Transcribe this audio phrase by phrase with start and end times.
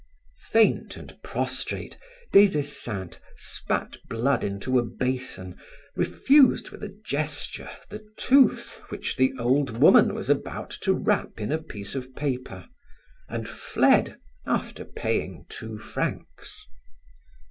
[0.49, 1.95] Faint and prostrate,
[2.31, 5.55] Des Esseintes spat blood into a basin,
[5.95, 11.51] refused with a gesture, the tooth which the old woman was about to wrap in
[11.51, 12.65] a piece of paper
[13.29, 16.65] and fled, after paying two francs.